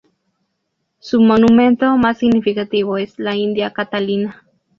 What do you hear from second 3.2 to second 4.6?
India Catalina.